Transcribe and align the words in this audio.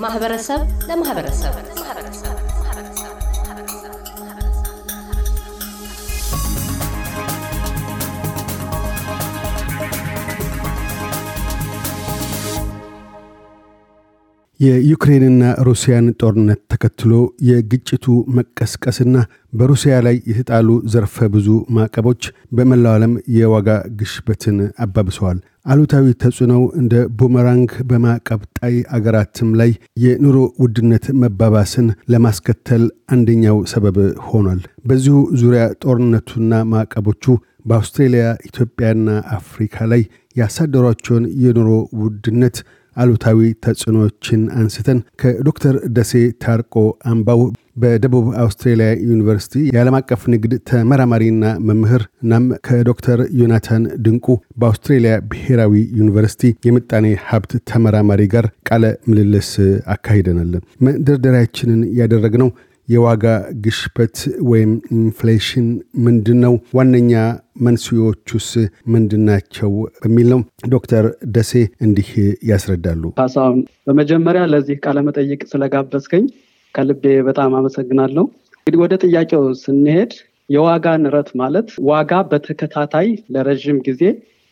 ከማህበረሰብ 0.00 0.60
ለማህበረሰብ 0.88 1.54
የዩክሬንና 14.61 15.43
ሩሲያን 15.67 16.07
ጦርነት 16.21 16.59
ተከትሎ 16.71 17.13
የግጭቱ 17.47 18.05
መቀስቀስና 18.37 19.15
በሩሲያ 19.53 19.93
ላይ 20.07 20.15
የተጣሉ 20.29 20.69
ዘርፈ 20.93 21.27
ብዙ 21.35 21.47
ማዕቀቦች 21.77 22.21
በመላው 22.57 22.93
ዓለም 22.97 23.13
የዋጋ 23.37 23.69
ግሽበትን 23.99 24.57
አባብሰዋል። 24.85 25.39
አሉታዊ 25.65 26.05
ተጽዕኖው 26.23 26.63
እንደ 26.79 26.93
ቡመራንግ 27.17 27.71
በማዕቀብ 27.89 28.41
ጣይ 28.59 28.75
አገራትም 28.97 29.49
ላይ 29.59 29.71
የኑሮ 30.03 30.37
ውድነት 30.63 31.07
መባባስን 31.21 31.87
ለማስከተል 32.13 32.83
አንደኛው 33.13 33.57
ሰበብ 33.73 33.97
ሆኗል። 34.29 34.61
በዚሁ 34.87 35.17
ዙሪያ 35.41 35.63
ጦርነቱና 35.85 36.61
ማዕቀቦቹ 36.73 37.25
በአውስትሬልያ፣ 37.65 38.25
ኢትዮጵያና 38.47 39.07
አፍሪካ 39.35 39.85
ላይ 39.91 40.03
ያሳደሯቸውን 40.35 41.25
የኑሮ 41.43 41.69
ውድነት 42.01 42.57
አሉታዊ 42.95 43.39
ተጽዕኖዎችን 43.65 44.41
አንስተን 44.59 44.99
ከዶክተር 45.21 45.75
ደሴ 45.95 46.13
ታርቆ 46.43 46.75
አምባው 47.11 47.41
በደቡብ 47.81 48.25
አውስትሬልያ 48.41 48.87
ዩኒቨርሲቲ 49.05 49.53
የዓለም 49.69 49.95
አቀፍ 49.99 50.21
ንግድ 50.33 50.53
ተመራማሪና 50.69 51.45
መምህር 51.67 52.03
እናም 52.23 52.45
ከዶክተር 52.67 53.19
ዮናታን 53.39 53.83
ድንቁ 54.05 54.27
በአውስትሬልያ 54.59 55.13
ብሔራዊ 55.31 55.73
ዩኒቨርሲቲ 55.99 56.51
የምጣኔ 56.67 57.07
ሀብት 57.27 57.53
ተመራማሪ 57.71 58.23
ጋር 58.33 58.47
ቃለ 58.69 58.83
ምልልስ 59.09 59.51
አካሂደናል። 59.95 60.51
መንደርደሪያችንን 60.87 61.81
ያደረግነው 61.99 62.51
የዋጋ 62.91 63.25
ግሽበት 63.63 64.15
ወይም 64.49 64.71
inflation 64.95 65.67
ምንድን 66.05 66.39
ነው? 66.45 66.53
ዋነኛ 66.77 67.13
መንስኤዎቹስ 67.61 68.47
ምንድናቸው? 68.93 69.71
በሚል 70.01 70.27
ነው። 70.33 70.41
ዶክተር 70.69 71.05
ደሴ 71.35 71.51
እንዲህ 71.85 72.09
ያስረዳሉ። 72.49 73.03
ካሳሁን፣ 73.19 73.59
በመጀመሪያ 73.87 74.43
ለዚህ 74.53 74.77
ቃለመጠይቅ 74.85 75.41
ስለጋበዝከኝ 75.51 76.25
ከልቤ 76.75 77.05
በጣም 77.29 77.55
አመሰግናለሁ። 77.59 78.25
እንግዲህ 78.59 78.81
ወደ 78.83 78.93
ጥያቄው 79.03 79.45
ስንሄድ 79.63 80.11
የዋጋ 80.49 80.87
ንረት 81.01 81.29
ማለት 81.41 81.69
ዋጋ 81.89 82.13
በተከታታይ 82.31 83.07
ለረዥም 83.33 83.77
ጊዜ 83.87 84.01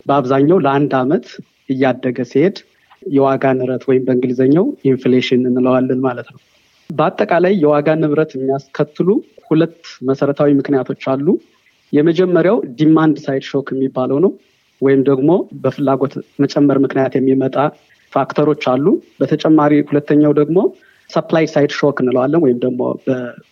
በአብዛኛው 0.05 0.59
ለአንድ 0.65 0.93
ዓመት 0.99 1.25
እያደገ 1.69 2.19
ሲሄድ 2.29 2.57
የዋጋ 3.03 3.43
ንረት 3.57 3.83
ወይም 3.89 4.05
በእንግሊዝኛው 4.07 4.65
inflation 4.89 5.43
እንለዋለን 5.49 5.99
ማለት 6.07 6.29
ነው። 6.33 6.39
በአጠቃላይ 6.89 7.53
የዋጋ 7.61 7.89
ንረት 7.99 8.31
የሚያስከትሉ 8.35 9.09
ሁለት 9.49 9.75
መሰረታዊ 10.09 10.49
ምክንያቶች 10.59 11.03
አሉ። 11.11 11.27
የመጀመሪያው 11.93 12.57
demand 12.79 13.17
side 13.23 13.43
shock 13.49 13.67
የሚባለው 13.73 14.17
ነው፣ 14.25 14.31
ወይም 14.81 15.01
ደግሞ 15.09 15.29
በፍላጎት 15.63 16.13
መጨመር 16.43 16.77
ምክንያት 16.85 17.13
የሚመጣ 17.17 17.55
factor 18.13 18.43
ኦች 18.43 18.63
አሉ። 18.73 18.85
በተጨማሪ 19.19 19.73
ሁለተኛው 19.89 20.33
ደግሞ 20.39 20.59
supply 21.09 21.45
side 21.53 21.71
shock 21.77 21.97
እንለዋለን፣ 22.03 22.41
ወይም 22.45 22.57
ደግሞ 22.65 22.81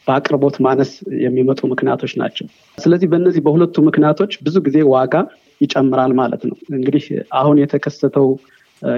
በአቅርቦት 0.05 0.55
ማነስ 0.65 0.91
የሚመጡ 1.23 1.59
ምክንያቶች 1.71 2.13
ናቸው። 2.21 2.47
ስለዚህ 2.77 3.07
በእነዚህ 3.11 3.43
በሁለቱ 3.45 3.75
ምክንያቶች 3.87 4.33
ብዙ 4.45 4.57
ጊዜ 4.67 4.77
ዋጋ 4.93 5.13
ይጨምራል 5.61 6.11
ማለት 6.19 6.43
ነው። 6.49 6.57
እንግዲህ 6.71 7.05
አሁን 7.37 7.57
የተከሰተው 7.61 8.27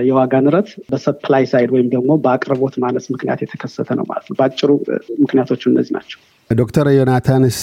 የዋጋ 0.07 0.33
ንረት 0.45 0.69
በ 0.89 1.03
supply 1.03 1.45
side 1.51 1.69
ወይም 1.75 1.87
ደግሞ 1.93 2.11
በአቅርቦት 2.23 2.75
ማነስ 2.83 3.07
ምክንያት 3.13 3.39
የተከሰተ 3.43 3.89
ነው 3.99 4.07
ማለት 4.09 4.27
ነው። 4.29 4.37
በአጭሩ 4.39 4.69
ምክንያቶቹ 5.23 5.63
እነዚህ 5.71 5.93
ናቸው። 5.97 6.19
ዶክተር 6.49 6.85
ዮናታንስ 6.91 7.57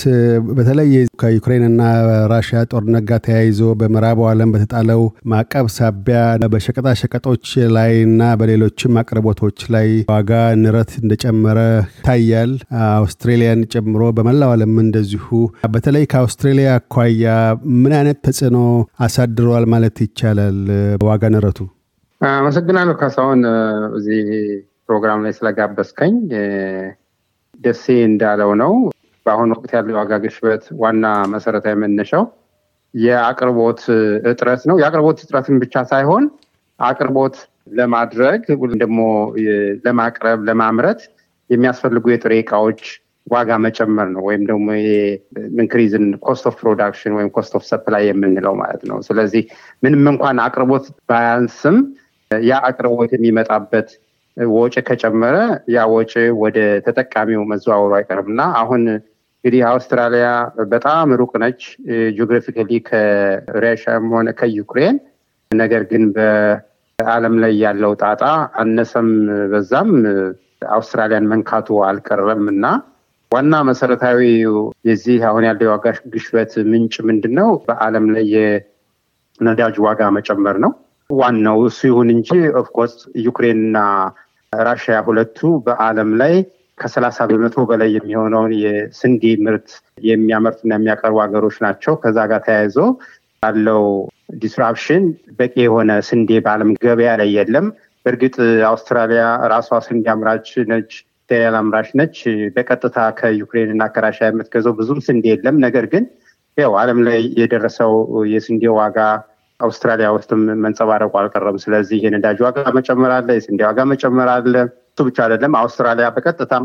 በተለይ 0.51 0.91
ከዩክሬንና 1.21 1.81
ራሽያ 2.33 2.59
ጦርነት 2.71 3.05
ጋር 3.09 3.21
ተያይዞ 3.25 3.61
በምዕራቡ 3.81 4.21
ዓለም 4.31 4.53
በተጣለው 4.55 5.01
ማዕቀብ 5.33 5.67
ሳቢያ 5.77 6.21
በሸቀጣሸቀጦች 6.53 7.47
ላይ 7.77 7.93
እና 8.05 8.31
በሌሎችም 8.41 8.99
አቅርቦቶች 9.03 9.59
ላይ 9.77 9.89
ዋጋ 10.13 10.31
ንረት 10.63 10.93
እንደጨመረ 11.03 11.59
ይታያል። 11.97 12.53
አውስትሬሊያን 12.97 13.67
ጨምሮ 13.75 14.03
በመላው 14.19 14.53
ዓለም 14.55 14.75
እንደዚሁ። 14.85 15.27
በተለይ 15.75 16.07
ከአውስትሬሊያ 16.13 16.69
አኳያ 16.79 17.27
ምን 17.77 17.95
አይነት 17.99 18.21
ተጽዕኖ 18.27 18.61
አሳድረዋል 19.07 19.67
ማለት 19.75 19.99
ይቻላል 20.07 20.61
ዋጋ 21.05 21.25
ንረቱ? 21.35 21.59
አመሰግናለሁ 22.21 22.95
ካሳሁን 23.01 23.41
እዚህ 23.97 24.21
ፕሮግራም 24.87 25.23
ላይ 25.25 25.33
ስለጋበዝከኝ። 25.39 26.15
ደሴ 27.61 27.85
እንዳለው 28.09 28.51
ነው። 28.63 28.73
በአሁኑ 29.27 29.51
ወቅት 29.55 29.71
ያለው 29.77 29.93
የዋጋ 29.95 30.15
ግሽበት 30.25 30.65
ዋና 30.81 31.05
መሰረታዊ 31.33 31.75
መነሻው 31.83 32.25
የአቅርቦት 32.95 33.81
እጥረት 34.31 34.63
ነው። 34.71 34.77
የአቅርቦት 34.81 35.19
እጥረትን 35.25 35.57
ብቻ 35.63 35.85
ሳይሆን 35.91 36.25
አቅርቦት 36.81 37.37
ለማድረግ 37.73 38.41
ደግሞ 38.83 39.01
ለማቅረብ፣ 39.87 40.39
ለማምረት 40.49 41.01
የሚያስፈልጉ 41.51 42.05
የጥሬ 42.13 42.33
እቃዎች 42.43 42.81
ዋጋ 43.27 43.51
መጨመር 43.65 44.09
ነው። 44.15 44.23
ወይም 44.29 44.43
ደግሞ 44.51 44.67
increasing 45.57 46.05
cost 46.27 46.45
of 46.49 46.55
production 46.61 47.15
ወይም 47.17 47.31
cost 47.37 47.55
of 47.59 47.65
supply 47.71 48.03
የምንለው 48.09 48.55
ማለት 48.61 48.83
ነው። 48.91 48.99
ስለዚህ 49.09 49.43
ምንም 49.83 50.05
እንኳን 50.13 50.39
አቅርቦት 50.45 50.87
ባያንስም 51.09 51.79
ያ 52.31 52.55
አቅርቦት 52.69 53.11
የሚመጣበት 53.15 53.89
ወጪ 54.37 54.77
ከጨመረ 54.89 55.37
ያ 55.75 55.85
ወጪ 55.93 56.13
ወደ 56.41 56.57
ተጠቃሚው 56.87 57.43
መዘዋወሩ 57.51 57.93
አይቀርም 57.99 58.29
እና 58.33 58.43
አሁን 58.61 58.83
እንግዲህ 58.89 59.63
አውስትራሊያ 59.71 60.27
በጣም 60.73 61.09
ሩቅ 61.21 61.33
ነች 61.43 61.61
geographically 62.17 62.71
ከራሽያም 62.89 64.07
ሆነ 64.15 64.29
ከዩክሬን። 64.39 64.97
ነገር 65.51 65.83
ግን 65.91 66.05
በዓለም 66.17 67.35
ላይ 67.43 67.53
ያለው 67.63 67.93
ጣጣ 68.03 68.23
አነሰም 68.63 69.11
በዛም 69.53 69.91
አውስትራሊያን 70.77 71.29
መንካቱ 71.33 71.79
አልቀረም 71.89 72.45
እና 72.53 72.67
ዋና 73.33 73.55
መሰረታዊ 73.69 74.21
የዚህ 74.89 75.21
አሁን 75.29 75.45
ያለው 75.49 75.67
የዋጋ 75.67 75.87
ግሽበት 76.13 76.53
ምንጭ 76.71 76.95
ምንድን 77.09 77.33
ነው? 77.39 77.49
በዓለም 77.67 78.07
ላይ 78.15 78.27
የነዳጅ 78.35 79.77
ዋጋ 79.87 80.11
መጨመር 80.17 80.59
ነው 80.65 80.73
ዋናው 81.11 81.59
እሱ 81.67 81.81
ይሁን 81.89 82.09
እንጂ 82.15 82.29
of 82.61 82.69
course 82.69 82.95
ዩክሬንና 83.27 83.79
ራሽያ 84.53 84.97
ሁለቱ 85.07 85.39
በዓለም 85.67 86.11
ላይ 86.21 86.35
ከሰላሳ 86.79 87.19
በመቶ 87.31 87.57
በላይ 87.69 87.91
የሚሆነውን 87.95 88.53
የስንዴ 88.63 89.23
ምርት 89.45 89.69
የሚያመርቱና 90.07 90.73
የሚያቀርቡ 90.77 91.17
ሀገሮች 91.25 91.57
ናቸው። 91.65 91.95
ከዛ 92.03 92.19
ጋር 92.31 92.41
ተያይዞ 92.47 92.77
ያለው 93.43 93.83
disruption 94.43 95.05
በቂ 95.39 95.55
የሆነ 95.65 95.91
ስንዴ 96.09 96.31
በዓለም 96.45 96.71
ገበያ 96.85 97.11
ላይ 97.21 97.31
የለም። 97.37 97.67
በእርግጥ 98.07 98.37
አውስትራሊያ 98.71 99.23
ራሷ 99.53 99.79
ስንዴ 99.87 100.07
አምራች 100.15 100.49
ነች፣ 100.71 100.91
cereal 101.31 101.57
አምራች 101.61 101.89
ነች። 102.01 102.17
በቀጥታ 102.57 102.99
ከዩክሬን 103.19 103.71
እና 103.75 103.85
ከራሽያ 103.95 104.29
የምትገዛው 104.31 104.75
ብዙም 104.81 105.01
ስንዴ 105.07 105.25
የለም። 105.33 105.57
ነገር 105.67 105.87
ግን 105.95 106.05
ያው 106.57 106.75
ዓለም 106.83 107.01
ላይ 107.09 107.21
የደረሰው 107.41 107.95
የስንዴ 108.33 108.65
ዋጋ 108.79 108.99
አውስትራሊያ 109.61 110.09
ውስጥም 110.17 110.41
መንጸባረቁ 110.63 111.13
አልቀረም። 111.21 111.59
ስለዚህ 111.65 111.99
የነዳጅ 112.05 112.39
ዋጋ 112.47 112.65
መጨመር 112.79 113.13
አለ፣ 113.17 113.29
የስንዴ 113.37 113.61
ዋጋ 113.69 113.81
መጨመር 113.93 114.29
አለ። 114.35 114.55
እሱ 114.89 115.05
ብቻ 115.09 115.19
አይደለም። 115.27 115.55
አውስትራሊያ 115.61 116.07
በቀጥታም 116.17 116.65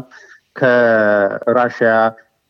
ከራሽያ 0.56 1.92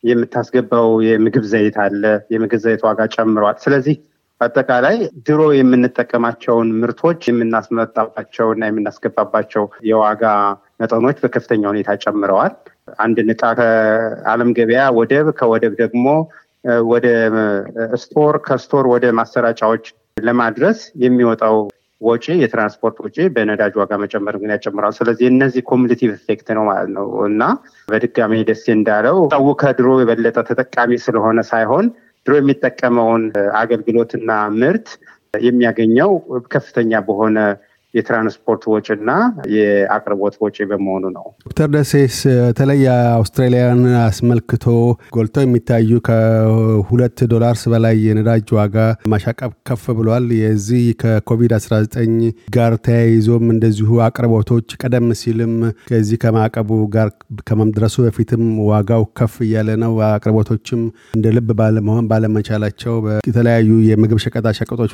የምታስገባው 0.04 0.88
የምግብ 1.08 1.46
ዘይት 1.52 1.76
አለ። 1.84 2.04
የምግብ 2.34 2.62
ዘይት 2.64 2.82
ዋጋ 2.88 3.02
ጨምሯል። 3.16 3.58
ስለዚህ 3.64 3.96
አጠቃላይ 4.42 4.96
ድሮ 5.28 5.42
የምንጠቀማቸውን 5.56 6.70
ምርቶች 6.82 7.22
የምናስመጣባቸው 7.30 8.48
እና 8.54 8.70
የምናስገባባቸው 8.70 9.64
የዋጋ 9.90 10.24
መጠኖች 10.82 11.18
በከፍተኛ 11.24 11.64
ሁኔታ 11.72 11.92
ጨምረዋል። 12.04 12.54
አንድ 12.98 13.18
እቃ 13.26 13.44
ከዓለም 13.60 14.50
ገበያ 14.58 14.84
ወደብ፣ 14.98 15.28
ከወደብ 15.40 15.74
ደግሞ 15.82 16.06
ወደ 16.90 17.08
store፣ 18.02 18.36
ከ 18.48 18.59
store 18.59 18.86
ወደ 18.92 19.06
ማሰራጫዎች 19.20 19.86
ለማድረስ 20.24 20.80
የሚወጣው 21.04 21.58
ወጪ 22.02 22.26
የትራንስፖርት 22.42 22.98
ወጪ 23.06 23.18
በነዳጅ 23.34 23.74
ዋጋ 23.80 23.92
መጨመር 24.04 24.36
ግን 24.42 24.54
ያጨምራል። 24.54 24.94
ስለዚህ 25.00 25.26
እነዚህ 25.32 25.62
cumulative 25.70 26.10
effect 26.16 26.48
ነው 26.58 26.64
ማለት 26.70 26.90
ነው 26.96 27.08
እና 27.28 27.44
በድጋሚ 27.88 28.40
ደሴ 28.50 28.66
እንዳለው 28.78 29.18
ሰው 29.34 29.46
ከድሮ 29.62 29.90
የበለጠ 30.02 30.38
ተጠቃሚ 30.50 30.98
ስለሆነ 31.06 31.40
ሳይሆን 31.52 31.88
ድሮ 32.26 32.34
የሚጠቀመውን 32.40 33.24
አገልግሎትና 33.62 34.32
ምርት 34.58 34.90
የሚያገኘው 35.44 36.12
ከፍተኛ 36.54 37.00
በሆነ 37.06 37.38
የትራንስፖርት 37.94 38.64
ወጪና 38.74 39.12
የአቅርቦት 39.56 40.36
ወጪ 40.44 40.58
በመሆኑ 40.70 41.04
ነው። 41.16 41.26
ዶክተር 41.46 41.70
ደሴስ 41.74 42.18
በተለይ 42.46 42.84
አውስትራሊያን 43.16 43.82
አስመልክቶ 44.04 44.66
ጎልተው 45.16 45.44
የሚታዩ 45.46 46.00
ከሁለት 46.08 47.20
ዶላርስ 47.32 47.64
በላይ 47.74 47.96
የነዳጅ 48.06 48.48
ዋጋ 48.58 48.76
ማሻቀብ 49.14 49.52
ከፍ 49.70 49.84
ብሏል። 49.98 50.28
የዚህ 50.42 50.86
ከኮቪድ-19 51.02 52.24
ጋር 52.56 52.74
ተያይዞም 52.86 53.46
እንደዚሁ 53.56 53.90
አቅርቦቶች 54.08 54.68
ቀደም 54.82 55.08
ሲልም 55.22 55.54
ከዚህ 55.90 56.20
ከማዕቀቡ 56.24 56.70
ጋር 56.96 57.10
ከመድረሱ 57.48 57.96
በፊትም 58.06 58.44
ዋጋው 58.70 59.06
ከፍ 59.18 59.36
እያለ 59.46 59.70
ነው። 59.84 59.94
አቅርቦቶችም 60.10 60.82
እንደ 61.16 61.28
ልብ 61.36 61.50
ባለመሆን 61.60 62.08
ባለመቻላቸው 62.12 62.96
የተለያዩ 63.28 63.70
የምግብ 63.90 64.20
ሸቀጣ 64.24 64.48
ሸቀጦች 64.58 64.92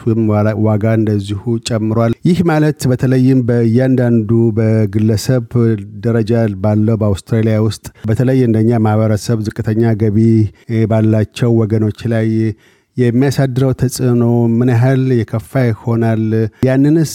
ዋጋ 0.68 0.86
እንደዚሁ 0.98 1.42
ጨምሯል። 1.68 2.14
ይህ 2.28 2.40
ማለት 2.50 2.82
በተለይም 2.90 3.40
በእያንዳንዱ 3.48 4.30
በግለሰብ 4.58 5.46
ደረጃ 6.06 6.32
ባለው 6.64 6.98
በአውስትራሊያ 7.02 7.58
ውስጥ 7.68 7.86
በተለይ 8.10 8.40
እንደኛ 8.48 8.80
ማህበረሰብ 8.86 9.40
ዝቅተኛ 9.48 9.94
ገቢ 10.02 10.18
ባላቸው 10.92 11.52
ወገኖች 11.62 12.02
ላይ 12.14 12.28
የሚያሳድረው 12.98 13.72
ተጽዕኖ 13.80 14.24
ምን 14.54 14.70
ያህል 14.74 15.02
የከፋ 15.18 15.52
ይሆናል? 15.66 16.24
ያንንስ 16.68 17.12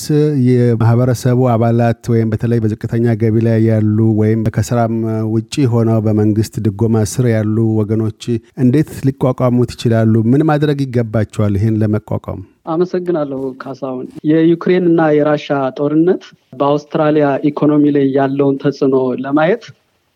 የማህበረሰቡ 0.48 1.40
አባላት 1.54 2.02
ወይም 2.12 2.28
በተለይ 2.32 2.58
በዝቅተኛ 2.64 3.14
ገቢ 3.22 3.36
ላይ 3.46 3.58
ያሉ 3.68 3.98
ወይም 4.20 4.42
ከስራም 4.56 4.94
ውጪ 5.32 5.54
ሆነው 5.72 5.98
በመንግስት 6.06 6.54
ድጎማ 6.66 7.02
ስር 7.12 7.26
ያሉ 7.32 7.56
ወገኖች 7.80 8.22
እንዴት 8.64 8.92
ሊቋቋሙት 9.08 9.72
ይችላሉ? 9.76 10.14
ምን 10.32 10.44
ማድረግ 10.50 10.78
ይገባቸዋል 10.86 11.56
ይህን 11.58 11.80
ለመቋቋም? 11.82 12.40
አመሰግናለሁ 12.68 13.40
ካሳሁን። 13.62 14.06
የዩክሬን 14.30 14.86
እና 14.90 15.10
የራሻ 15.16 15.48
ጦርነት 15.78 16.22
በአውስትራሊያ 16.58 17.28
ኢኮኖሚ 17.50 17.84
ላይ 17.96 18.06
ያለውን 18.18 18.58
ተጽዕኖ 18.64 18.94
ለማየት 19.24 19.64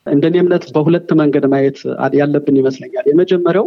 እንደኔ 0.06 0.36
እምነት 0.42 0.64
በሁለት 0.74 1.08
መንገድ 1.20 1.44
ማየት 1.52 1.78
ያለብን 2.18 2.58
ይመስለኛል። 2.60 3.06
የመጀመሪያው 3.10 3.66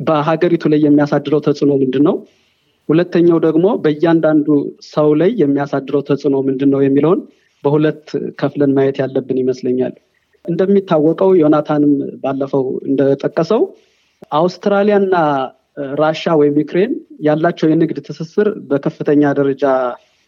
በሀገሪቱ 0.00 0.64
ላይ 0.72 0.80
የሚያሳድረው 0.84 1.40
ተጽዕኖ 1.46 1.72
ምንድን 1.82 2.04
ነው? 2.08 2.16
ሁለተኛው 2.88 3.38
ደግሞ 3.46 3.66
በእያንዳንዱ 3.84 4.48
ሰው 4.90 5.08
ላይ 5.20 5.30
የሚያሳድረው 5.42 6.02
ተጽዕኖ 6.08 6.36
ምንድን 6.48 6.70
ነው 6.74 6.80
የሚለውን 6.84 7.20
በሁለት 7.64 8.04
ከፍለን 8.40 8.74
ማየት 8.76 8.96
ያለብን 9.02 9.38
ይመስለኛል። 9.42 9.94
እንደሚታወቀው 10.44 11.30
ዮናታንም 11.40 11.92
ባለፈው 12.22 12.64
እንደጠቀሰው 12.88 13.62
አውስትራሊያና 14.38 15.14
ራሻ 16.00 16.34
ወይም 16.40 16.54
ዩክሬን 16.60 16.92
ያላቸው 17.26 17.66
የንግድ 17.70 17.98
ትስስር 18.06 18.48
በከፍተኛ 18.68 19.32
ደረጃ 19.38 19.64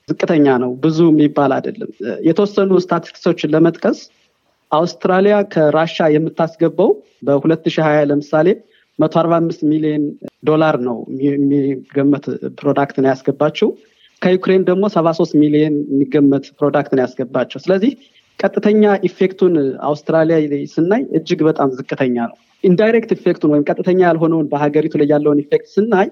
ዝቅተኛ 0.09 0.47
ነው። 0.63 0.71
ብዙ 0.85 0.99
የሚባል 1.11 1.53
አይደለም። 1.57 1.91
የተወሰኑ 2.29 2.71
ስታቲስቲክሶችን 2.85 3.53
ለመጥቀስ 3.55 3.99
አውስትራሊያ 4.71 5.37
ከራሻ 5.53 6.09
የምታስገባው 6.15 6.91
በ2020 7.27 8.03
ለምሳሌ 8.11 8.49
መቶ 8.99 9.15
አርባ 9.21 9.35
አምስት 9.37 9.61
ሚሊዮን 9.71 10.05
ዶላር 10.45 10.77
ነው 10.81 10.97
የሚገመት 11.27 12.25
product 12.61 12.97
ነው 13.03 13.09
ያስገባችው። 13.13 13.69
ከዩክሬን 14.23 14.63
ደግሞ 14.65 14.85
ሰባ 14.95 15.09
ሶስት 15.19 15.35
ሚሊዮን 15.43 15.75
የሚገመት 15.91 16.47
product 16.59 16.93
ነው 16.97 17.03
ያስገባቸው። 17.05 17.59
ስለዚህ 17.61 17.93
ቀጥተኛ 18.39 18.83
effect 19.09 19.37
ኡን 19.37 19.55
አውስትራሊያ 19.89 20.39
ስናይ 20.73 21.03
እጅግ 21.19 21.41
በጣም 21.49 21.69
ዝቅተኛ 21.79 22.17
ነው። 22.31 22.37
indirect 22.65 23.11
effect 23.17 23.38
ኡን 23.38 23.53
ወይም 23.53 23.67
ቀጥተኛ 23.71 24.01
ያልሆነውን 24.07 24.49
በሀገሪቱ 24.53 24.95
ላይ 25.01 25.09
ያለውን 25.13 25.43
effect 25.45 25.69
ስናይ 25.75 26.09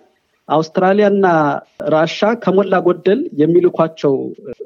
አውስትራሊያ 0.49 1.07
እና 1.15 1.27
ራሻ 1.89 2.29
ከሞላ 2.43 2.75
ጎደል 2.87 3.21
የሚልኳቸው 3.41 4.13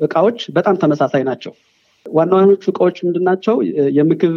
እቃዎች 0.06 0.40
በጣም 0.56 0.75
ተመሳሳይ 0.76 1.22
ናቸው። 1.22 1.52
ዋና 2.06 2.32
ዋኖቹ 2.38 2.64
እቃዎች 2.72 2.96
ምንድን? 3.06 3.26
የምግብ 3.99 4.34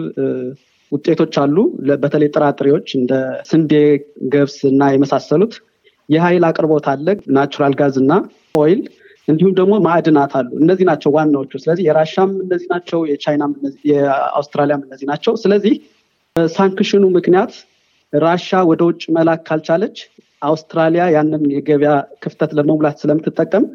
ውጤቶች 0.93 1.35
አሉ። 1.41 1.57
በተለይ 2.03 2.29
ጥራጥሬዎች 2.35 2.87
እንደ 2.99 3.13
ስንዴ፣ 3.49 3.71
ገብስ 4.33 4.57
እና 4.71 4.91
የመሳሰሉት። 4.93 5.53
የኃይል 6.09 6.43
አቅርቦት 6.47 6.85
አለ፣ 6.91 7.07
natural 7.35 7.73
gas 7.79 7.95
እና 8.01 8.13
oil 8.59 8.81
እንዲሁም 9.27 9.53
ደግሞ 9.59 9.73
ማዕድናት 9.85 10.33
አሉ። 10.39 10.49
እነዚህ 10.61 10.85
ናቸው 10.89 11.11
ዋናዎቹ። 11.15 11.51
ስለዚህ 11.63 11.83
የራሻም 11.87 12.31
እነዚህ 12.45 12.67
ናቸው፣ 12.73 12.99
የቻይናም 13.11 13.51
የአውስትራሊያም 13.91 14.81
እነዚህ 14.87 15.07
ናቸው። 15.11 15.33
ስለዚህ 15.43 15.75
በ 16.35 16.46
sanction 16.46 16.92
ኡ 16.92 17.03
ምክንያት 17.15 17.53
ራሻ 18.13 18.59
ወደ 18.69 18.81
ውጭ 18.89 19.03
መላክ 19.15 19.41
ካልቻለች 19.47 19.97
አውስትራሊያ 20.41 21.03
ያንን 21.15 21.43
የገበያ 21.53 21.91
ክፍተት 22.23 22.51
ለመሙላት 22.57 22.95
ስለምትጠቀም 23.03 23.65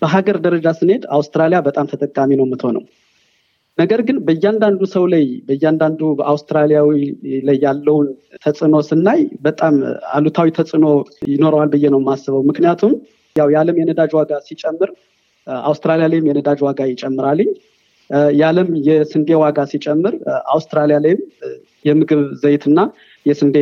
በሀገር 0.00 0.36
ደረጃ 0.44 0.68
ስንሄድ 0.78 1.04
አውስትራሊያ 1.16 1.58
በጣም 1.68 1.88
ተጠቃሚ 1.92 2.30
ነው 2.38 2.46
የምትሆነው። 2.46 2.82
ነገር 3.80 4.00
ግን 4.06 4.16
በእያንዳንዱ 4.26 4.80
ሰው 4.94 5.04
ላይ 5.12 5.24
በእያንዳንዱ 5.48 6.00
በአውስትራሊያዊ 6.18 6.90
ላይ 7.48 7.56
ያለውን 7.64 8.06
ተጽዕኖ 8.44 8.76
ስናይ 8.88 9.20
በጣም 9.46 9.74
አሉታዊ 10.14 10.48
ተጽዕኖ 10.58 10.86
ይኖረዋል 11.32 11.68
ብዬ 11.74 11.84
ነው 11.94 12.00
የማስበው። 12.02 12.42
ምክንያቱም 12.50 12.92
ያው 13.36 13.48
የዓለም 13.54 13.76
የነዳጅ 13.80 14.12
ዋጋ 14.18 14.32
ሲጨምር 14.46 14.90
አውስትራሊያ 15.64 16.06
ላይም 16.12 16.26
የነዳጅ 16.30 16.58
ዋጋ 16.66 16.80
ይጨምራልኝ። 16.90 17.50
የዓለም 18.38 18.68
የስንዴ 18.86 19.30
ዋጋ 19.42 19.58
ሲጨምር 19.72 20.14
አውስትራሊያ 20.54 20.96
ላይም 21.04 21.20
የምግብ 21.84 22.22
ዘይትና 22.42 22.80
የስንዴ 23.26 23.56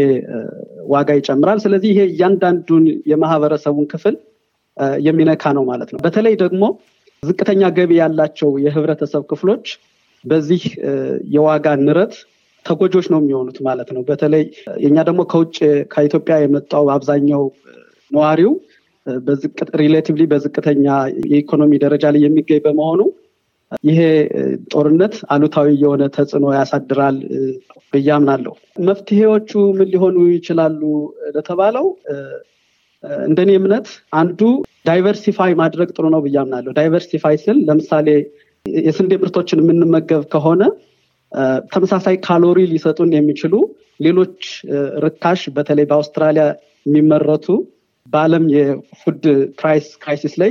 ዋጋ 0.93 1.09
ይጨምራል። 1.19 1.59
ስለዚህ 1.65 1.91
ይሄ 1.95 2.01
እያንዳንዱን 2.13 2.85
የማህበረሰቡን 3.13 3.87
ክፍል 3.93 4.15
የሚነካ 5.07 5.53
ነው 5.57 5.65
ማለት 5.71 5.91
ነው። 5.93 6.01
በተለይ 6.05 6.35
ደግሞ 6.43 6.65
ዝቅተኛ 7.23 7.63
ገቢ 7.77 7.93
ያላቸው 8.01 8.51
የህብረተሰብ 8.65 9.23
ክፍሎች 9.31 9.67
በዚህ 10.25 10.63
የዋጋ 11.35 11.67
ንረት 11.83 12.15
ተጎጆች 12.67 13.07
ነው 13.13 13.19
የሚሆኑት 13.21 13.59
ማለት 13.67 13.89
ነው። 13.97 14.03
በተለይ 14.09 14.45
የኛ 14.85 14.97
ደግሞ 15.09 15.21
ከውጭ 15.33 15.57
ከኢትዮጵያ 15.93 16.37
የመጣው 16.41 16.87
አብዛኛው 16.95 17.45
ነዋሪው 18.11 18.53
relatively 19.81 20.23
በዝቅተኛ 20.31 20.87
የኢኮኖሚ 21.31 21.73
ደረጃ 21.85 22.05
ላይ 22.15 22.23
የሚገኝ 22.25 22.61
በመሆኑ 22.65 23.01
ይሄ 23.85 24.01
ጦርነት 24.73 25.15
አሉታዊ 25.33 25.69
የሆነ 25.83 26.03
ተጽዕኖ 26.15 26.47
ያሳድራል 26.57 27.17
ብዬ 27.93 28.09
አምናለሁ። 28.15 28.53
መፍትሄዎቹ 28.89 29.51
ምን 29.79 29.89
ሊሆኑ 29.93 30.17
ይችላሉ 30.31 30.81
ለተባለው 31.35 31.87
እንደኔ 33.25 33.51
እምነት 33.59 33.89
አንዱ 34.21 34.41
diversify 34.87 35.53
ማድረግ 35.61 35.89
ጥሩ 35.97 36.07
ነው 36.15 36.21
ብዬ 36.25 36.37
አምናለሁ። 36.43 36.73
diversify 36.79 37.37
ስል 37.43 37.59
ለምሳሌ 37.69 38.09
የስንዴ 38.87 39.13
ምርቶችን 39.23 39.63
የምንመገብ 39.63 40.23
ከሆነ 40.33 40.63
ተመሳሳይ 41.73 42.17
ካሎሪ 42.27 42.61
ሊሰጡን 42.71 43.11
የሚችሉ 43.15 43.55
ሌሎች 44.01 44.39
ርካሽ 45.05 45.41
በተለይ 45.57 45.87
በአውስትራሊያ 45.91 46.45
የሚመረቱ 46.87 47.47
በዓለም 48.07 48.45
የ 48.55 48.78
food 48.78 49.25
price 49.59 49.87
crisis 50.03 50.35
ላይ 50.43 50.51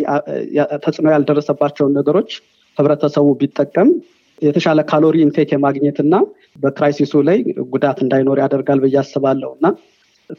ተጽዕኖ 0.84 1.08
ያልደረሰባቸውን 1.16 1.96
ነገሮች 2.00 2.32
ህብረተሰቡ 2.78 3.28
ቢጠቀም 3.40 3.90
የተሻለ 4.42 4.80
calorie 4.90 5.18
intake 5.26 5.52
የማግኘት 5.54 5.98
እና 6.04 6.16
በ 6.64 6.75
crisis 6.75 7.10
ኡ 7.10 7.22
ላይ 7.30 7.38
ጉዳት 7.74 8.00
እንዳይኖር 8.06 8.40
ያደርጋል 8.44 8.80
ብዬ 8.84 8.98
አስባለሁ። 9.02 9.50
እና 9.58 9.68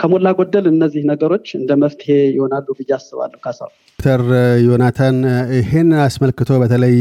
ከሞላ 0.00 0.28
ጎደል 0.38 0.66
እነዚህ 0.70 1.04
ነገሮች 1.10 1.46
እንደ 1.58 1.70
መፍትሄ 1.82 2.08
ይሆናሉ 2.30 2.66
ብዬ 2.78 2.90
አስባለሁ። 2.96 3.38
ካሳ 3.44 3.60
ዶክተር 3.98 4.20
ዮናታን 4.64 5.16
ይህን 5.54 5.88
አስመልክቶ 6.02 6.50
በተለይ 6.62 6.92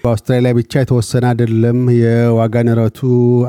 በአውስትራሊያ 0.00 0.52
ብቻ 0.56 0.72
የተወሰነ 0.80 1.24
አይደለም። 1.30 1.78
የዋጋ 1.96 2.62
ንረቱ 2.68 3.00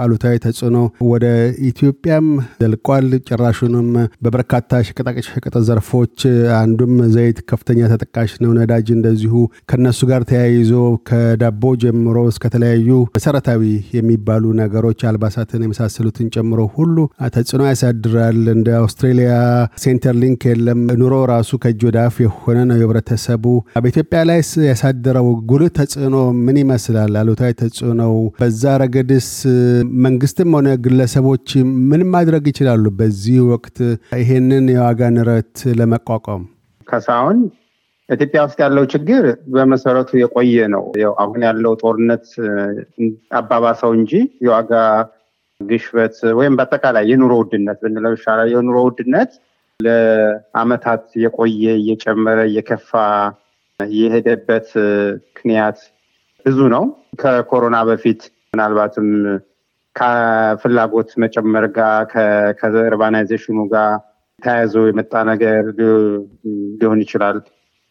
አሉታዊ 0.04 0.36
ተጽዕኖ 0.44 0.78
ወደ 1.08 1.26
ኢትዮጵያም 1.70 2.28
ዘልቋል። 2.62 3.08
ጭራሹንም 3.30 3.88
በበርካታ 4.26 4.82
ሸቀጣሸቀጥ 4.88 5.56
ዘርፎች 5.70 6.18
አንዱም 6.60 6.94
ዘይት 7.16 7.40
ከፍተኛ 7.52 7.90
ተጠቃሽ 7.94 8.36
ነው። 8.44 8.54
ነዳጅ 8.60 8.88
እንደዚሁ 8.98 9.34
ከነሱ 9.72 10.02
ጋር 10.12 10.22
ተያይዞ 10.32 10.72
ከዳቦ 11.10 11.74
ጀምሮ 11.84 12.28
እስከተለያዩ 12.32 12.88
መሰረታዊ 13.18 13.64
የሚባሉ 13.98 14.54
ነገሮች 14.62 15.02
አልባሳትን 15.10 15.66
የመሳሰሉትን 15.68 16.32
ጨምሮ 16.36 16.62
ሁሉ 16.78 16.96
ተጽዕኖ 17.34 17.64
ያሳድራል። 17.72 18.40
እንደ 18.56 18.70
አውስትሬሊያ 18.82 19.32
Centrelink 19.84 20.42
የለም። 20.50 20.82
ኑሮ 21.02 21.14
ራሱ 21.32 21.60
ከእጅ 21.64 21.82
ወደ 21.88 21.98
አፍ 22.04 22.18
የሆነ 22.24 22.58
ነው 22.70 22.78
የህብረተሰቡ። 22.78 23.46
በኢትዮጵያ 23.84 24.22
ላይ 24.30 24.40
ያሳደረው 24.68 25.30
ጉልህ 25.52 25.72
ተጽዕኖ 25.78 26.16
ምን 26.42 26.60
ይመስላል? 26.62 27.14
አሉታዊ 27.22 27.52
ተጽዕኖው 27.62 28.14
በዛ 28.42 28.76
ረገድስ 28.82 29.30
መንግስትም 30.04 30.52
ሆነ 30.58 30.70
ግለሰቦች 30.86 31.48
ምን 31.90 32.04
ማድረግ 32.14 32.44
ይችላሉ? 32.52 32.86
በዚህ 33.00 33.40
ወቅት 33.52 33.78
ይሄንን 34.22 34.68
የዋጋ 34.76 35.02
ንረት 35.16 35.56
ለመቋቋም 35.80 36.44
ከሳሁን 36.88 37.38
ኢትዮጵያ 38.10 38.40
ውስጥ 38.46 38.58
ያለው 38.64 38.86
ችግር 38.94 39.24
በመሰረቱ 39.54 40.10
የቆየ 40.20 40.56
ነው። 40.74 40.84
አሁን 41.22 41.42
ያለው 41.48 41.74
ጦርነት 41.82 42.26
አባባሰው 43.40 43.92
እንጂ 43.98 44.12
የዋጋ 44.46 44.72
ግሽበት 45.70 46.15
ወይም 46.39 46.53
በአጠቃላይ 46.58 47.06
የኑሮ 47.12 47.34
ውድነት 47.41 47.80
ብንለው 47.84 48.13
ይሻላል። 48.15 48.50
የኑሮ 48.53 48.77
ውድነት 48.88 49.32
ለአመታት 49.80 51.03
የቆየ 51.24 51.63
እየጨመረ 51.80 52.39
እየከፋ 52.50 52.91
የሄደበት 53.80 54.68
ምክንያት 55.27 55.80
ብዙ 56.46 56.60
ነው። 56.74 56.84
ከኮሮና 57.22 57.77
በፊት 57.89 58.22
ምናልባትም 58.53 59.08
ከፍላጎት 59.96 61.10
መጨመር 61.24 61.65
ጋር 61.77 62.01
ከርባናይዜሽኑ 62.62 63.60
ጋር 63.74 63.91
ተያይዞ 64.39 64.75
የመጣ 64.88 65.13
ነገር 65.32 65.63
ሊሆን 66.80 67.00
ይችላል። 67.03 67.38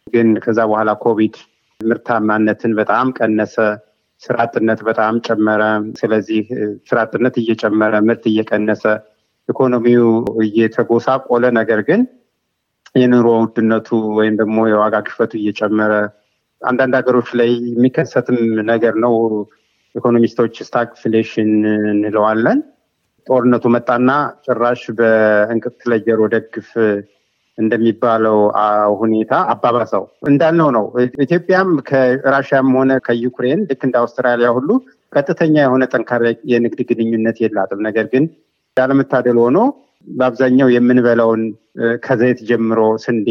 ግን 0.06 0.28
ከዛ 0.44 0.58
በኋላ 0.70 0.90
ኮቪድ 1.02 1.34
ምርታማነትን 1.80 2.72
በጣም 2.78 3.06
ቀነሰ። 3.18 3.56
ስራ 4.22 4.36
አጥነት 4.44 4.80
በጣም 4.88 5.14
ጨመረ። 5.26 5.62
ስለዚህ 6.00 6.40
ስራ 6.88 6.96
አጥነት 7.04 7.34
እየጨመረ 7.42 7.94
ምርት 8.08 8.24
እየቀነሰ 8.30 8.84
ኢኮኖሚው 9.48 10.06
እየተጎሳቆለ 10.44 11.44
ነገር 11.58 11.80
ግን 11.88 12.00
የኑሮ 12.94 13.28
ውድነቱ 13.38 13.88
ወይም 14.18 14.34
ደግሞ 14.40 14.58
የዋጋ 14.68 14.96
ግሽበቱ 15.06 15.32
እየጨመረ 15.40 15.92
አንዳንድ 16.62 16.94
ሀገሮች 16.98 17.28
ላይ 17.40 17.50
የሚከሰትም 17.68 18.38
ነገር 18.70 18.94
ነው። 19.04 19.14
ኢኮኖሚስቶች 19.94 20.54
stagflation 20.66 21.50
እንለዋለን። 21.92 22.58
ጦርነቱ 23.26 23.64
መጣና 23.74 24.10
ጭራሽ 24.44 24.82
በእንቅርት 24.98 25.80
ላይ 25.90 26.00
ደግፍ 26.34 26.68
እንደሚባለው 27.60 28.38
ሁኔታ 29.00 29.32
አባባሰው 29.52 30.02
እንዳልነው 30.30 30.68
ነው። 30.76 30.84
ኢትዮጵያም 31.24 31.70
ከራሽያም 31.88 32.70
ሆነ 32.78 32.92
ከዩክሬን 33.06 33.62
ልክ 33.70 33.82
እንደ 33.88 33.96
አውስትራሊያ 34.02 34.50
ሁሉ 34.56 34.68
ቀጥተኛ 35.12 35.54
የሆነ 35.62 35.84
ጠንካራ 35.92 36.24
የንግድ 36.52 36.80
ግንኙነት 36.90 37.38
የላትም። 37.44 37.80
ነገር 37.88 38.06
ግን 38.12 38.26
ያለመታደል 38.76 39.38
ሆኖ 39.44 39.58
በአብዛኛው 40.12 40.68
የምንበላውን 40.74 41.42
ከዘይት 42.04 42.38
ጀምሮ 42.50 42.80
ስንዴ፣ 43.04 43.28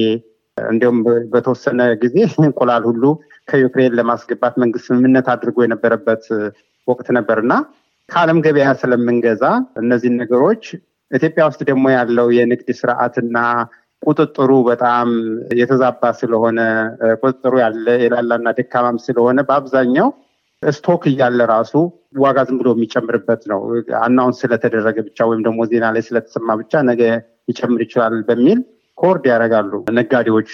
እንዲሁም 0.57 0.97
በተወሰነ 1.33 1.81
ጊዜ 2.01 2.15
እንቁላል 2.41 2.83
ሁሉ 2.89 3.03
ከዩክሬን 3.47 3.95
ለማስገባት 3.99 4.55
መንግስት 4.63 4.87
ስምምነት 4.89 5.27
አድርጎ 5.33 5.57
የነበረበት 5.63 6.23
ወቅት 6.87 7.07
ነበር 7.17 7.37
እና 7.43 7.53
ከዓለም 8.09 8.37
ገበያ 8.45 8.67
ስለምንገዛ 8.81 9.43
እነዚህን 9.81 10.19
ነገሮች 10.21 10.63
ኢትዮጵያ 11.11 11.43
ውስጥ 11.49 11.61
ደግሞ 11.69 11.85
ያለው 11.95 12.27
የንግድ 12.37 12.69
ስርዓትና 12.79 13.37
ቁጥጥሩ 14.03 14.51
በጣም 14.67 15.07
የተዛባ 15.59 16.11
ስለሆነ 16.19 16.59
ቁጥጥሩ 17.19 17.53
ያለ 17.63 17.87
የላላና 18.03 18.49
ደካማም 18.59 18.97
ስለሆነ 19.05 19.39
በአብዛኛው 19.47 20.09
stock 20.63 21.03
እያለ 21.09 21.41
ራሱ 21.51 21.73
ዋጋ 22.19 22.37
ዝም 22.47 22.57
ብሎ 22.59 22.69
የሚጨምርበት 22.75 23.41
ነው። 23.51 23.59
announce 24.01 24.33
ስለተደረገ 24.39 24.97
ብቻ 25.07 25.27
ወይም 25.29 25.41
ደግሞ 25.47 25.67
ዜና 25.71 25.85
ላይ 25.95 26.03
ስለተሰማ 26.07 26.55
ብቻ 26.61 26.81
ነገ 26.89 27.01
ሊጨምር 27.49 27.81
ይችላል 27.85 28.15
በሚል 28.29 28.59
hoard 28.97 29.25
ያደርጋሉ። 29.31 29.71
ነጋዴዎች 29.97 30.49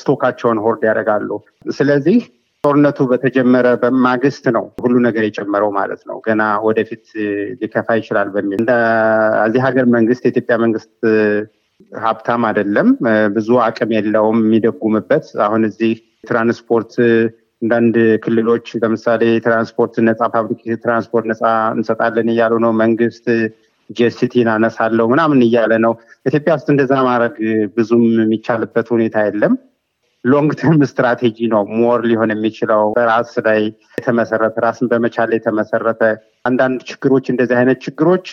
stock 0.00 0.21
ኣቸውን 0.21 0.60
hoard 0.64 0.82
ያደርጋሉ። 0.88 1.30
ስለዚህ 1.76 2.18
ጦርነቱ 2.64 2.98
በተጀመረ 3.10 3.66
በማግስት 3.82 4.44
ነው 4.56 4.64
ሁሉ 4.82 4.94
ነገር 5.06 5.22
የጨመረው 5.26 5.70
ማለት 5.76 6.02
ነው። 6.08 6.16
ገና 6.26 6.42
ወደፊት 6.66 7.04
ሊከፋ 7.60 7.96
ይችላል 8.00 8.28
በሚል 8.34 8.62
እዚህ 9.46 9.62
ሀገር 9.66 9.86
መንግስት 9.96 10.22
የኢትዮጵያ 10.26 10.56
መንግስት 10.64 10.92
ሀብታም 12.04 12.42
አይደለም፣ 12.48 12.88
ብዙ 13.34 13.48
አቅም 13.64 13.90
የለውም 13.96 14.38
የሚደጉምበት። 14.44 15.26
አሁን 15.46 15.62
እዚህ 15.68 15.92
ትራንስፖርት 16.28 16.94
አንዳንድ 17.62 17.94
ክልሎች 18.24 18.66
ለምሳሌ 18.82 19.22
ትራንስፖርት 19.44 19.94
ነፃ 20.06 20.22
public 20.34 20.62
transport 20.82 21.26
ነፃ 21.30 21.42
እንሰጣለን 21.76 22.28
እያሉ 22.32 22.54
ነው። 22.64 22.72
መንግስት 22.82 23.26
GST 23.90 24.25
ን 24.25 24.48
አነሳለው 24.52 25.06
ምናምን 25.12 25.40
እያለ 25.46 25.72
ነው። 25.84 25.92
ኢትዮጵያ 26.28 26.52
ውስጥ 26.58 26.68
እንደዛ 26.72 26.92
ማድረግ 27.08 27.34
ብዙም 27.76 28.04
የሚቻልበት 28.18 28.86
ሁኔታ 28.94 29.24
የለም። 29.26 29.54
long 30.24 30.50
term 30.60 30.82
strategy 30.90 31.38
ነው 31.52 31.62
more 31.78 32.00
ሊሆን 32.10 32.30
የሚችለው 32.34 32.82
በራስ 32.94 33.32
ላይ 33.46 33.60
የተመሰረተ 33.98 34.56
ራስን 34.64 34.86
በመቻል 34.92 35.30
የተመሰረተ 35.36 36.02
አንዳንድ 36.48 36.80
ችግሮች 36.90 37.26
እንደዚህ 37.32 37.56
አይነት 37.60 37.78
ችግሮች 37.86 38.26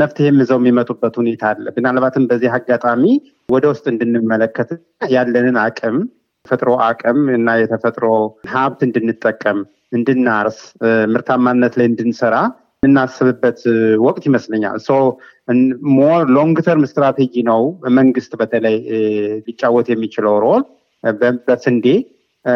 መፍትሄም 0.00 0.38
ይዘው 0.42 0.58
የሚመጡበት 0.60 1.14
ሁኔታ 1.20 1.42
አለ። 1.50 1.66
ምናልባትም 1.76 2.24
በዚህ 2.30 2.52
አጋጣሚ 2.56 3.04
ወደ 3.48 3.64
ውስጥ 3.72 3.84
እንድንመለከት 3.92 4.70
ያለንን 5.12 5.58
አቅም 5.64 5.96
ተፈጥሮ 6.46 6.70
አቅም 6.86 7.18
እና 7.36 7.48
የተፈጥሮ 7.60 8.04
ሀብት 8.52 8.80
እንድንጠቀም፣ 8.86 9.58
እንድናርስ፣ 9.96 10.58
ምርታማነት 11.12 11.74
ላይ 11.78 11.86
እንድንሰራ 11.90 12.36
የምናስብበት 12.82 13.60
ወቅት 14.04 14.24
ይመስለኛል። 14.28 14.76
more 15.96 16.20
long 16.36 16.58
term 16.66 16.84
strategy 16.90 17.34
ነው 17.48 17.62
መንግስት 17.98 18.32
በተለይ 18.40 18.76
ሊጫወት 19.46 19.88
የሚችለው 19.92 20.34
role 20.44 20.62
በስንዴ 21.46 21.86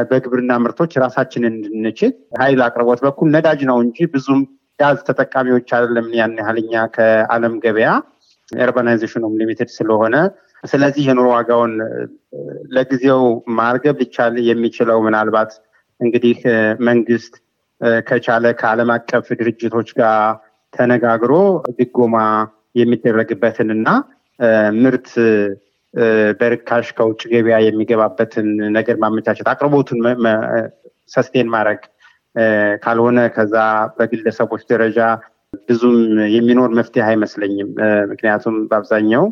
በግብርና 0.09 0.53
ምርቶች 0.65 0.93
ራሳችንን 1.03 1.55
እንድንችል 1.59 2.11
ኃይል 2.41 2.61
አቅርቦት 2.67 3.01
በኩል 3.07 3.29
ነዳጅ 3.35 3.61
ነው 3.71 3.79
እንጂ 3.85 4.07
ብዙም 4.13 4.41
ጋዝ 4.83 4.99
ተጠቃሚዎች 5.09 5.69
አይደለም። 5.77 6.09
ያን 6.19 6.35
ያህልኛ 6.41 6.75
ከዓለም 6.95 7.55
ገበያ 7.65 7.91
ኤርባናይዜሽኑም 8.49 9.37
ሊሚትድ 9.41 9.71
ስለሆነ 9.77 10.17
ስለዚህ 10.65 11.05
የኑሮ 11.09 11.29
ዋጋውን 11.35 11.73
ለጊዜው 12.75 13.23
ማርገብ 13.59 13.97
ሊቻል 14.03 14.35
የሚችለው 14.49 14.99
ምናልባት 15.07 15.53
እንግዲህ 16.01 16.39
መንግስት 16.89 17.35
ከቻለ 18.07 18.47
ከዓለም 18.61 18.91
አቀፍ 18.97 19.27
ድርጅቶች 19.41 19.89
ጋር 19.99 20.21
ተነጋግሮ 20.73 21.33
ድጎማ 21.79 22.17
የሚደረግበትን 22.81 23.71
እና 23.77 23.89
ምርት 24.83 25.09
በርካሽ 26.41 26.87
ከውጭ 26.99 27.23
ገበያ 27.33 27.57
የሚገባበትን 27.65 28.47
ነገር 28.77 28.97
ማመቻቸት፣ 29.03 29.49
አቅርቦቱን 29.53 30.01
ሰስቴን 31.15 31.49
ማድረግ 31.55 31.81
ካልሆነ 32.83 33.21
ከዛ 33.35 33.55
በግለሰቦች 33.97 34.63
ደረጃ 34.71 34.99
ብዙም 35.69 35.97
የሚኖር 36.35 36.71
መፍትሄ 36.79 37.03
አይመስለኝም። 37.09 37.71
ምክንያቱም 38.13 38.55
በአብዛኛው 38.69 39.25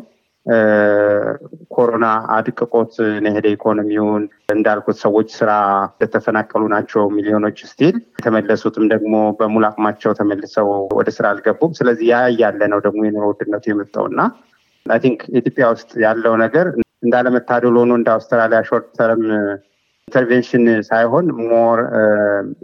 ኮሮና 1.71 2.05
አድቅቆት 2.35 2.93
ነሄደ 3.25 3.45
ኢኮኖሚውን 3.55 4.23
እንዳልኩት 4.55 4.97
ሰዎች 5.03 5.29
ስራ 5.39 5.51
የተፈናቀሉ 6.03 6.63
ናቸው 6.73 7.03
ሚሊዮኖች 7.15 7.59
still 7.71 7.95
የተመለሱትም 8.13 8.85
ደግሞ 8.93 9.13
በሙሉ 9.39 9.65
አቅማቸው 9.69 10.15
ተመልሰው 10.19 10.69
ወደ 10.99 11.09
ስራ 11.17 11.27
አልገቡም። 11.33 11.75
ስለዚህ 11.79 12.07
ያ 12.11 12.21
እያለ 12.31 12.61
ነው 12.73 12.81
ደግሞ 12.87 13.01
የኑሮ 13.07 13.25
ውድነቱ 13.31 13.65
የመጣው 13.71 14.07
I 14.11 14.21
think 14.85 15.19
ኢትዮጵያ 15.39 15.65
ውስጥ 15.73 15.91
ያለው 16.05 16.35
ነገር 16.43 16.67
እንዳለመታደል 17.03 17.75
ሆኖ 17.79 17.91
እንደ 17.99 18.09
አውስትራሊያ 18.15 18.61
short 18.67 18.87
term 18.97 19.23
intervention 20.11 20.63
ሳይሆን 20.87 21.25
more 21.41 21.79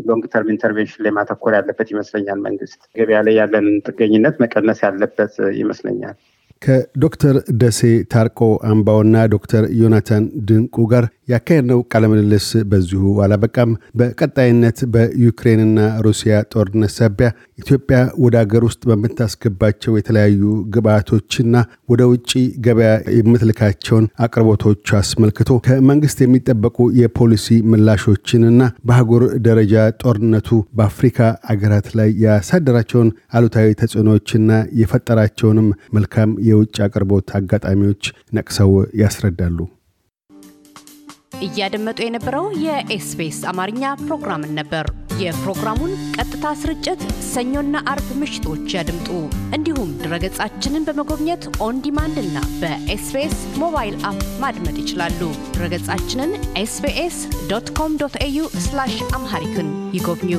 long 0.07 0.23
term 0.31 0.49
intervention 0.53 1.03
ላይ 1.05 1.11
ማተኮር 1.17 1.53
ያለበት 1.57 1.87
ይመስለኛል። 1.93 2.39
መንግስት 2.47 2.79
ገበያ 2.95 3.19
ላይ 3.27 3.35
ያለን 3.39 3.67
ጥገኝነት 3.87 4.35
መቀነስ 4.43 4.79
ያለበት 4.85 5.35
ይመስለኛል። 5.59 6.17
ከዶክተር 6.61 7.35
ደሴ 7.61 7.79
ታርቆ 8.13 8.39
አምባውና 8.69 9.17
ዶክተር 9.33 9.63
ዮናታን 9.79 10.23
ድንቁ 10.47 10.85
ጋር 10.91 11.03
ያካሄድነው 11.31 11.79
ቃለምልልስ 11.91 12.47
በዚሁ 12.69 13.03
አላበቃም። 13.23 13.71
በቀጣይነት 13.99 14.77
በዩክሬንና 14.93 15.77
ሩሲያ 16.05 16.35
ጦርነት 16.53 16.91
ሳቢያ 16.95 17.29
ኢትዮጵያ 17.61 17.97
ወደ 18.23 18.35
አገር 18.41 18.63
ውስጥ 18.67 18.81
በምታስገባቸው 18.89 19.97
የተለያዩ 19.97 20.41
ግብአቶችና 20.75 21.55
ወደ 21.91 22.01
ውጭ 22.11 22.31
ገበያ 22.65 22.91
የምትልካቸውን 23.17 24.07
አቅርቦቶች 24.25 24.93
አስመልክቶ 24.99 25.59
ከመንግስት 25.67 26.21
የሚጠበቁ 26.23 26.87
የፖሊሲ 27.01 27.59
ምላሾችንና 27.71 28.61
በአህጉር 28.87 29.25
ደረጃ 29.47 29.73
ጦርነቱ 30.03 30.49
በአፍሪካ 30.77 31.19
አገራት 31.53 31.89
ላይ 31.97 32.09
ያሳደራቸውን 32.25 33.09
አሉታዊ 33.37 33.77
ተጽዕኖዎችና 33.81 34.51
የፈጠራቸውንም 34.81 35.67
መልካም 35.97 36.31
የውጭ 36.47 36.77
አቅርቦት 36.85 37.29
አጋጣሚዎች 37.39 38.03
ነቅሰው 38.37 38.71
ያስረዳሉ። 39.01 39.59
እያደመጡ 41.45 41.99
የነበረው 42.03 42.45
የኤስቢኤስ 42.63 43.39
አማርኛ 43.51 43.83
ፕሮግራምን 44.03 44.55
ነበር። 44.59 44.85
የፕሮግራሙን 45.21 45.91
ቀጥታ 46.15 46.45
ስርጭት 46.61 47.01
ሰኞና 47.29 47.81
አርብ 47.91 48.07
ምሽቶች 48.19 48.65
ያድምጡ። 48.75 49.09
እንዲሁም 49.57 49.91
ድረገጻችንን 50.01 50.85
በመጎብኘት 50.87 51.45
on 51.65 51.81
demand 51.85 52.17
እና 52.23 52.37
በ 52.61 52.91
SBS 52.91 53.35
mobile 53.63 53.97
app 54.09 54.23
ማድመጥ 54.43 54.77
ይችላሉ። 54.83 55.21
ድረገጻችንን 55.55 56.33
SBS 56.63 57.19
dot 57.51 57.69
com 57.79 57.99
dot 58.01 58.17
au 58.21 58.41
Amharic 59.17 59.58
ን 59.58 59.69
ይጎብኙ። 59.97 60.33